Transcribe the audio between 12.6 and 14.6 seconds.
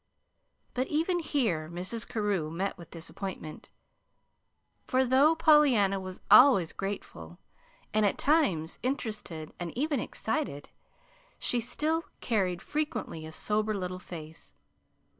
frequently a sober little face.